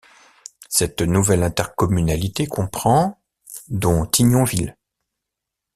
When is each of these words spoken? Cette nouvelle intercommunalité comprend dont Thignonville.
Cette 0.67 1.01
nouvelle 1.03 1.43
intercommunalité 1.43 2.47
comprend 2.47 3.21
dont 3.67 4.07
Thignonville. 4.07 4.75